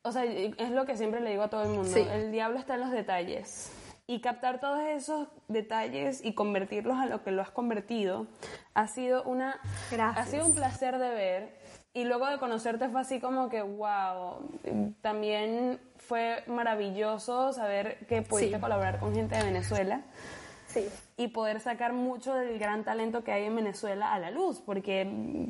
[0.03, 2.01] o sea, es lo que siempre le digo a todo el mundo, Sí.
[2.01, 3.71] el diablo está en los detalles.
[4.07, 8.27] Y captar todos esos detalles y convertirlos a lo que lo has convertido
[8.75, 9.59] ha sido una
[9.91, 10.27] Gracias.
[10.27, 11.59] ha sido un placer de ver
[11.95, 14.47] y luego de conocerte fue así como que wow,
[15.01, 18.61] también fue maravilloso saber que pudiste Sí.
[18.61, 20.03] colaborar con gente de Venezuela
[20.67, 20.87] Sí.
[21.17, 25.49] y poder sacar mucho del gran talento que hay en Venezuela a la luz, porque,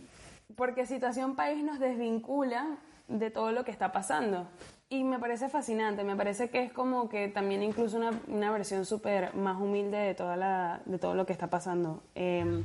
[0.54, 2.76] porque Situación País nos desvincula
[3.08, 4.46] de todo lo que está pasando.
[4.90, 8.84] Y me parece fascinante, me parece que es como que también incluso una, una versión
[8.84, 12.02] súper más humilde de, toda la, de todo lo que está pasando.
[12.14, 12.62] Em,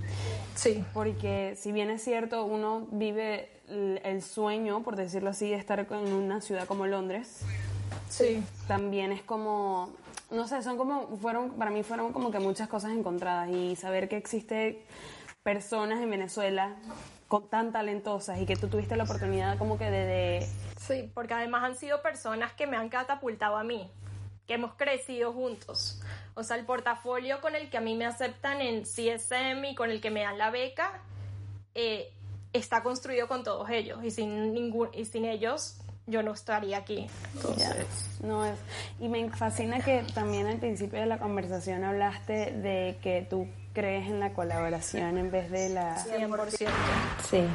[0.53, 0.83] Sí.
[0.93, 5.79] porque si bien es cierto, uno vive el, el sueño, por decirlo así, de estar
[5.79, 7.41] en una ciudad como Londres,
[8.09, 8.43] Sí.
[8.67, 9.89] también es como,
[10.29, 14.09] no sé, son como, fueron, para mí fueron como que muchas cosas encontradas y saber
[14.09, 14.83] que existe
[15.41, 16.75] personas en Venezuela
[17.29, 20.45] con, tan talentosas y que tú tuviste la oportunidad como que de,
[20.77, 23.91] Sí, porque además han sido personas que me han catapultado a mí,
[24.47, 26.01] que hemos crecido juntos.
[26.33, 29.91] O sea, el portafolio con el que a mí me aceptan en CSM y con
[29.91, 31.01] el que me dan la beca
[31.75, 32.11] eh,
[32.53, 37.07] está construido con todos ellos y sin ningún y sin ellos yo no estaría aquí.
[37.35, 38.57] Entonces, No es.
[38.99, 44.07] Y me fascina que también al principio de la conversación hablaste de que tú crees
[44.07, 45.95] en la colaboración en vez de la.
[46.03, 46.69] 100%.
[47.29, 47.45] Sí.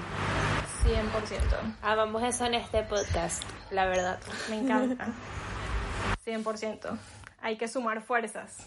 [0.85, 1.77] 100%.
[1.83, 4.19] Amamos eso en este podcast, la verdad.
[4.51, 5.09] Me encanta.
[6.27, 6.99] 100%.
[7.41, 8.67] Hay que sumar fuerzas.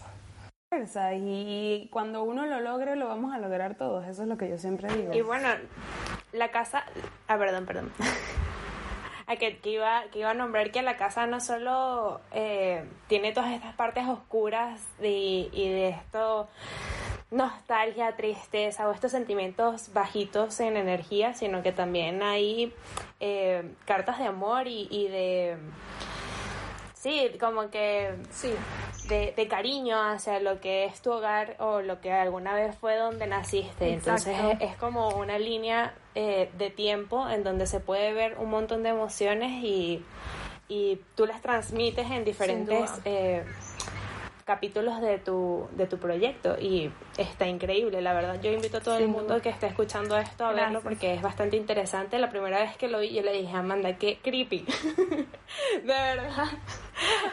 [0.68, 4.48] fuerza y cuando uno lo logre lo vamos a lograr todos, eso es lo que
[4.48, 5.14] yo siempre digo.
[5.14, 5.48] Y bueno,
[6.32, 6.84] la casa.
[7.26, 7.92] Ah, perdón, perdón.
[9.38, 13.52] Que, que iba, que iba a nombrar que la casa no solo eh, tiene todas
[13.52, 16.48] estas partes oscuras de- y de esto
[17.30, 22.72] nostalgia, tristeza o estos sentimientos bajitos en energía, sino que también hay
[23.20, 25.58] eh, cartas de amor y, y de...
[27.00, 28.52] Sí, como que Sí,
[29.08, 32.96] de, de cariño hacia lo que es tu hogar o lo que alguna vez fue
[32.96, 33.92] donde naciste.
[33.92, 38.50] Entonces es, es como una línea eh, de tiempo en donde se puede ver un
[38.50, 40.04] montón de emociones y,
[40.68, 43.44] y tú las transmites en diferentes eh,
[44.48, 48.40] capítulos de tu, de tu proyecto y está increíble, la verdad.
[48.40, 50.82] Yo invito a todo el mundo que esté escuchando esto a verlo Gracias.
[50.84, 52.18] porque es bastante interesante.
[52.18, 54.64] La primera vez que lo vi yo le dije, Amanda, qué creepy.
[55.82, 56.46] de verdad.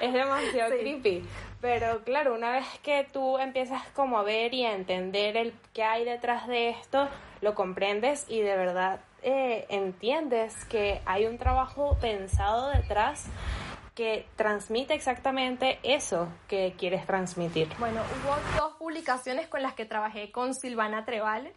[0.01, 0.77] es demasiado Sí.
[0.81, 1.23] creepy.
[1.61, 5.83] Pero claro, una vez que tú empiezas como a ver y a entender el qué
[5.83, 7.07] hay detrás de esto,
[7.39, 13.27] lo comprendes y de verdad eh, entiendes que hay un trabajo pensado detrás
[13.95, 17.69] que transmite exactamente eso que quieres transmitir.
[17.79, 21.53] Bueno, hubo dos publicaciones con las que trabajé con Silvana Trevale,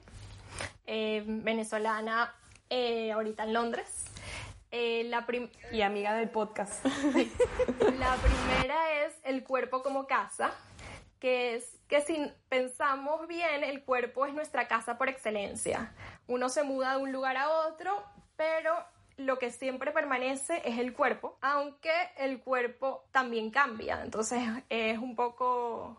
[0.86, 2.32] eh, venezolana,
[2.70, 4.04] eh, ahorita en Londres.
[4.70, 5.26] Eh, la,
[5.72, 6.84] Y amiga del podcast.
[7.98, 10.52] la primera es el cuerpo como casa,
[11.18, 15.92] que es que si pensamos bien, el cuerpo es nuestra casa por excelencia.
[16.26, 18.04] Uno se muda de un lugar a otro,
[18.36, 18.76] pero
[19.18, 25.14] lo que siempre permanece es el cuerpo, aunque el cuerpo también cambia, entonces es un
[25.14, 25.96] poco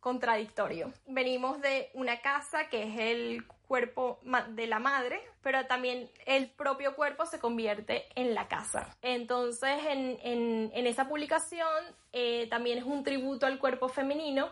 [0.00, 0.92] contradictorio.
[1.06, 4.18] Venimos de una casa que es el cuerpo
[4.50, 8.96] de la madre, pero también el propio cuerpo se convierte en la casa.
[9.02, 11.68] Entonces, en, en- en esa publicación
[12.12, 14.48] eh, también es un tributo al cuerpo femenino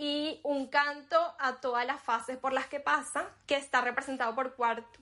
[0.00, 4.56] y un canto a todas las fases por las que pasa, que está representado por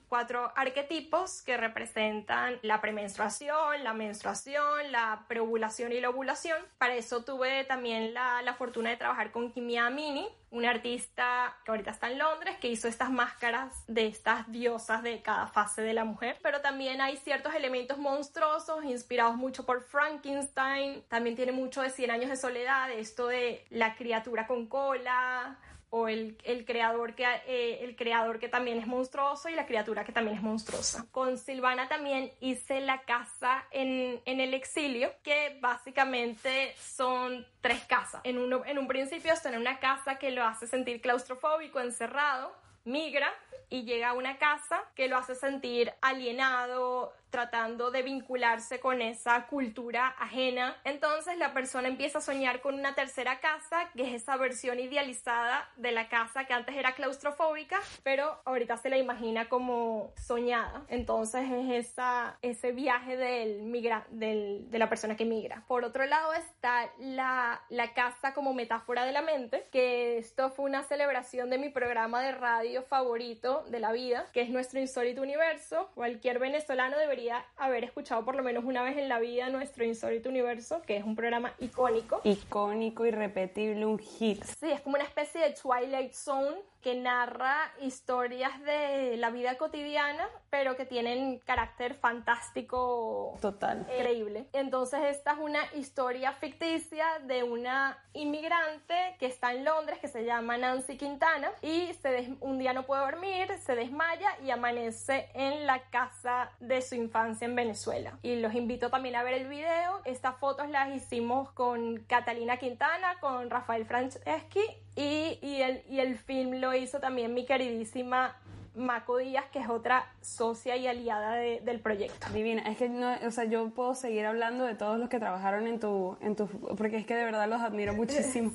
[0.09, 6.57] cuatro arquetipos que representan la premenstruación, la menstruación, la preovulación y la ovulación.
[6.77, 11.71] Para eso tuve también la, la fortuna de trabajar con Kimia Amini, una artista que
[11.71, 15.93] ahorita está en Londres, que hizo estas máscaras de estas diosas de cada fase de
[15.93, 16.37] la mujer.
[16.41, 21.03] Pero también hay ciertos elementos monstruosos inspirados mucho por Frankenstein.
[21.07, 25.57] También tiene mucho de 100 años de soledad, esto de la criatura con cola
[25.91, 30.03] o el, el creador que eh, el creador que también es monstruoso y la criatura
[30.03, 31.05] que también es monstruosa.
[31.11, 38.21] Con Silvana también hice la casa en, en el exilio, que básicamente son tres casas.
[38.23, 42.53] En, uno, en un principio está en una casa que lo hace sentir claustrofóbico, encerrado,
[42.85, 43.33] migra
[43.69, 49.47] y llega a una casa que lo hace sentir alienado, tratando de vincularse con esa
[49.47, 50.75] cultura ajena.
[50.83, 55.69] Entonces la persona empieza a soñar con una tercera casa, que es esa versión idealizada
[55.77, 60.83] de la casa que antes era claustrofóbica, pero ahorita se la imagina como soñada.
[60.89, 65.63] Entonces es esa, ese viaje del migra, del, de la persona que migra.
[65.67, 70.65] Por otro lado está la, la casa como metáfora de la mente, que esto fue
[70.65, 75.21] una celebración de mi programa de radio favorito de la vida, que es nuestro insólito
[75.21, 75.89] universo.
[75.95, 77.18] Cualquier venezolano debería
[77.57, 81.03] haber escuchado por lo menos una vez en la vida nuestro insólito universo, que es
[81.03, 82.21] un programa icónico.
[82.23, 84.43] Icónico, irrepetible, un hit.
[84.43, 90.27] Sí, es como una especie de Twilight Zone que narra historias de la vida cotidiana,
[90.49, 93.37] pero que tienen carácter fantástico.
[93.41, 93.79] Total.
[93.81, 94.47] Increíble.
[94.53, 100.25] Entonces esta es una historia ficticia de una inmigrante que está en Londres que se
[100.25, 105.65] llama Nancy Quintana y se un día no puede dormir, se desmaya y amanece en
[105.65, 108.17] la casa de su infancia en Venezuela.
[108.21, 110.01] Y los invito también a ver el video.
[110.05, 114.61] Estas fotos las hicimos con Catalina Quintana, con Rafael Franceschi
[114.95, 118.35] y, y, el, y el film lo hizo también mi queridísima
[118.75, 122.27] Maco Díaz, que es otra socia y aliada del proyecto.
[122.33, 125.67] Divina, es que no, o sea, yo puedo seguir hablando de todos los que trabajaron
[125.67, 128.51] en tu, en tu, porque es que de verdad los admiro muchísimo.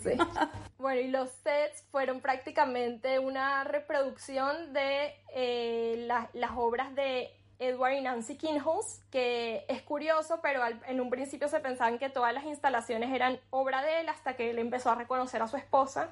[0.79, 7.31] bueno, y los sets fueron prácticamente una reproducción de eh, las obras de
[7.69, 12.33] Edward y Nancy Kinghos, que es curioso, pero en un principio se pensaban que todas
[12.33, 16.11] las instalaciones eran obra de él hasta que él empezó a reconocer a su esposa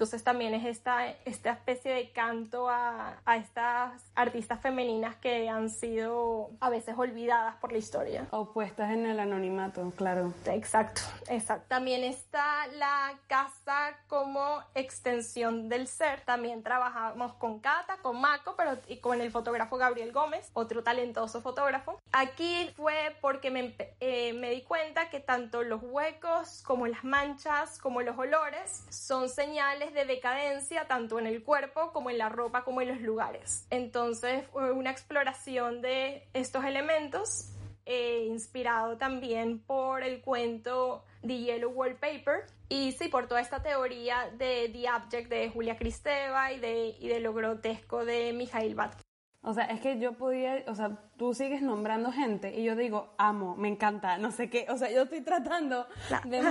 [0.00, 5.68] entonces también es esta, esta especie de canto a, a, estas artistas femeninas que han
[5.68, 8.26] sido a veces olvidadas por la historia.
[8.30, 10.32] O puestas en el anonimato, claro.
[10.46, 11.66] Exacto, exacto.
[11.68, 16.22] También está la casa como extensión del ser.
[16.22, 21.42] También trabajamos con Cata, con Mako, pero y con el fotógrafo Gabriel Gómez, otro talentoso
[21.42, 22.00] fotógrafo.
[22.12, 27.78] Aquí fue porque me, eh, me di cuenta que tanto los huecos como las manchas,
[27.78, 32.64] como los olores, son señales de decadencia tanto en el cuerpo como en la ropa
[32.64, 33.66] como en los lugares.
[33.70, 37.52] Entonces fue una exploración de estos elementos
[37.86, 44.30] eh, inspirado también por el cuento The Yellow Wallpaper y sí, por toda esta teoría
[44.38, 49.09] de The Object de Julia Kristeva y de, y de lo grotesco de Mikhail Batkov.
[49.42, 53.14] O sea, es que yo podía, o sea, tú sigues nombrando gente y yo digo,
[53.16, 55.86] amo, me encanta, no sé qué, o sea, yo estoy tratando
[56.24, 56.42] de,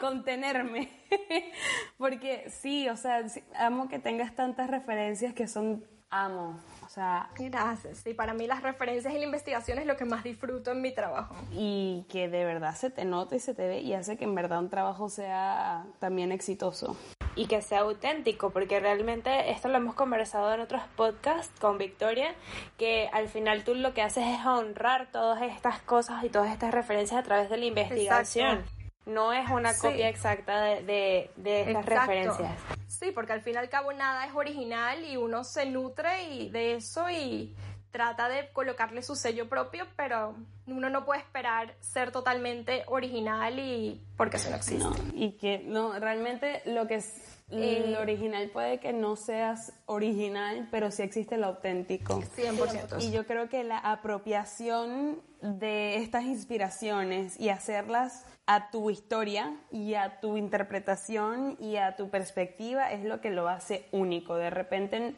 [0.00, 0.88] contenerme,
[1.98, 3.24] porque sí, o sea,
[3.56, 7.28] amo que tengas tantas referencias que son, amo, o sea...
[7.36, 10.80] Gracias, sí, para mí las referencias y la investigación es lo que más disfruto en
[10.80, 11.34] mi trabajo.
[11.50, 14.36] Y que de verdad se te nota y se te ve y hace que en
[14.36, 16.96] verdad un trabajo sea también exitoso
[17.38, 22.34] y que sea auténtico, porque realmente esto lo hemos conversado en otros podcasts con Victoria,
[22.76, 26.74] que al final tú lo que haces es honrar todas estas cosas y todas estas
[26.74, 28.64] referencias a través de la investigación.
[29.06, 32.52] No es una copia exacta de, de, estas referencias.
[32.88, 36.50] Sí, porque al fin y al cabo nada es original y uno se nutre y
[36.50, 37.54] de eso y
[37.90, 40.34] trata de colocarle su sello propio, pero
[40.66, 44.88] uno no puede esperar ser totalmente original y porque eso no existe.
[45.14, 50.68] y que no, realmente lo que es el eh, original puede que no seas original,
[50.70, 52.20] pero sí existe lo auténtico.
[52.20, 53.02] 100%.
[53.02, 59.92] Y yo creo que la apropiación de estas inspiraciones y hacerlas a tu historia y
[59.92, 64.36] a tu interpretación y a tu perspectiva es lo que lo hace único.
[64.36, 65.14] De repente,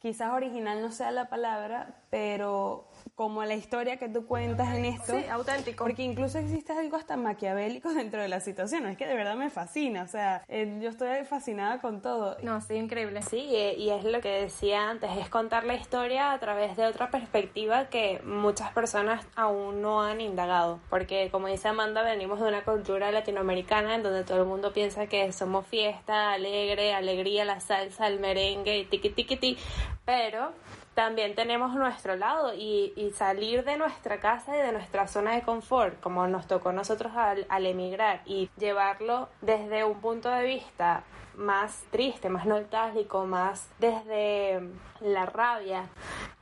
[0.00, 2.88] quizás original no sea la palabra, pero
[3.20, 5.12] como la historia que tú cuentas en esto.
[5.12, 5.84] Sí, auténtico.
[5.84, 8.86] Porque incluso existe algo hasta maquiavélico dentro de la situación.
[8.86, 10.04] Es que de verdad me fascina.
[10.04, 12.38] O sea, eh, yo estoy fascinada con todo.
[12.42, 13.20] No, sí, increíble.
[13.20, 13.36] Sí,
[13.76, 17.90] y es lo que decía antes, es contar la historia a través de otra perspectiva
[17.90, 20.80] que muchas personas aún no han indagado.
[20.88, 25.08] Porque como dice Amanda, venimos de una cultura latinoamericana en donde todo el mundo piensa
[25.08, 29.58] que somos fiesta, alegre, alegría, la salsa, el merengue y tiqui tiqui ti.
[30.06, 30.52] Pero
[30.94, 36.00] también tenemos nuestro lado y, salir de nuestra casa y de nuestra zona de confort,
[36.00, 41.02] como nos tocó a nosotros al, emigrar, y llevarlo desde un punto de vista
[41.36, 44.60] más triste, más nostálgico, más desde
[45.00, 45.86] la rabia,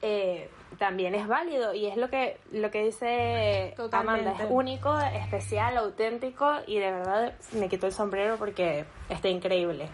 [0.03, 5.76] eh, también es válido y es lo que lo que dice Amanda, es único, especial,
[5.76, 9.88] auténtico y de verdad me quito el sombrero porque está increíble.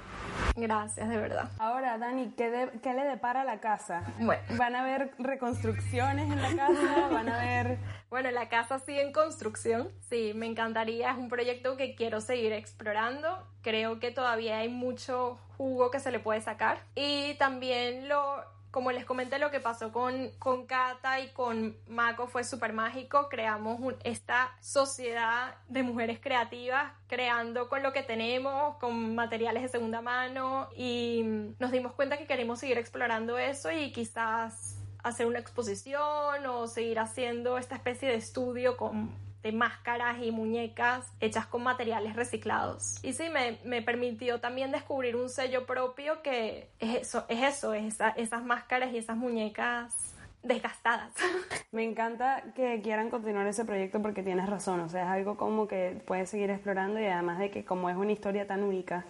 [0.56, 1.50] Gracias, de verdad.
[1.58, 4.02] Ahora, Dani, ¿qué, ¿qué, le depara la casa?
[4.20, 4.42] Bueno.
[4.56, 7.08] ¿Van a haber reconstrucciones en la casa?
[7.10, 7.78] ¿Van a ver...?
[8.14, 9.90] Bueno, la casa sigue en construcción.
[10.08, 11.10] Sí, me encantaría.
[11.10, 13.44] Es un proyecto que quiero seguir explorando.
[13.60, 16.78] Creo que todavía hay mucho jugo que se le puede sacar.
[16.94, 18.44] Y también lo,
[18.74, 23.28] como les comenté, lo que pasó con, con Kata y con Mako fue súper mágico.
[23.28, 30.00] Creamos esta sociedad de mujeres creativas, creando con lo que tenemos, con materiales de segunda
[30.00, 31.22] mano, y
[31.60, 36.98] nos dimos cuenta que queremos seguir explorando eso y quizás hacer una exposición o seguir
[36.98, 39.12] haciendo esta especie de estudio con
[39.44, 42.98] de máscaras y muñecas hechas con materiales reciclados.
[43.04, 47.74] Y sí, me, me permitió también descubrir un sello propio que es eso, es eso,
[47.74, 51.12] es esas máscaras y esas muñecas desgastadas.
[51.72, 55.68] Me encanta que quieran continuar ese proyecto porque tienes razón, o sea, es algo como
[55.68, 59.04] que puedes seguir explorando y además de que como es una historia tan única.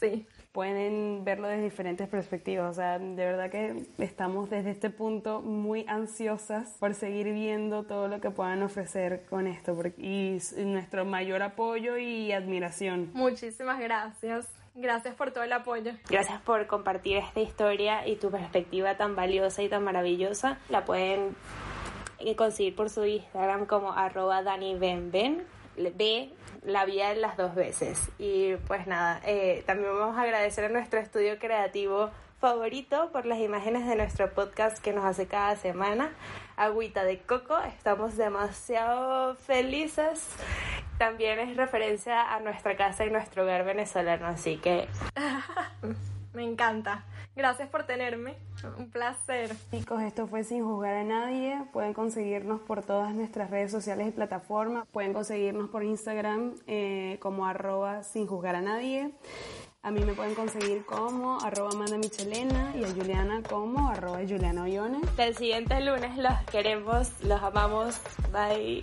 [0.00, 0.26] Sí.
[0.52, 2.70] Pueden verlo desde diferentes perspectivas.
[2.70, 8.06] O sea, de verdad que estamos desde este punto muy ansiosas por seguir viendo todo
[8.08, 9.74] lo que puedan ofrecer con esto.
[9.96, 13.10] Y nuestro mayor apoyo y admiración.
[13.14, 14.48] Muchísimas gracias.
[14.74, 15.92] Gracias por todo el apoyo.
[16.08, 20.58] Gracias por compartir esta historia y tu perspectiva tan valiosa y tan maravillosa.
[20.70, 21.34] La pueden
[22.36, 25.44] conseguir por su Instagram como arroba danibenben.
[25.76, 26.30] Ve
[26.64, 28.10] la vía las dos veces.
[28.18, 32.10] Y pues nada, eh, también vamos a agradecer a nuestro estudio creativo
[32.40, 36.12] favorito por las imágenes de nuestro podcast que nos hace cada semana.
[36.56, 40.26] Agüita de Coco, estamos demasiado felices.
[40.98, 44.88] También es referencia a nuestra casa y nuestro hogar venezolano, así que...
[46.34, 47.04] Me encanta.
[47.34, 48.36] Gracias por tenerme.
[48.76, 49.54] Un placer.
[49.70, 51.62] Chicos, esto fue Sin Juzgar a Nadie.
[51.72, 54.86] Pueden conseguirnos por todas nuestras redes sociales y plataformas.
[54.92, 59.12] Pueden conseguirnos por Instagram eh, como arroba sin juzgar a nadie.
[59.84, 64.62] A mí me pueden conseguir como arroba Amanda Michelena y a Juliana como arroba Juliana
[64.62, 65.02] Oyones.
[65.18, 68.00] el siguiente lunes los queremos, los amamos.
[68.30, 68.82] Bye.